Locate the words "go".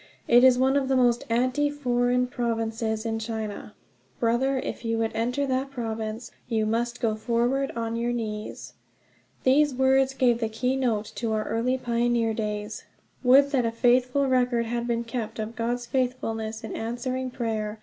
6.99-7.13